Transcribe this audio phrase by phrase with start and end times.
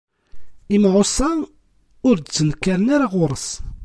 [0.75, 1.29] Imɛuṣa
[2.07, 3.47] ur d-ttnekkaren ara ɣur-s.